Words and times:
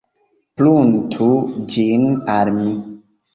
Pruntu 0.61 1.27
ĝin 1.75 2.07
al 2.37 2.51
mi! 2.57 2.75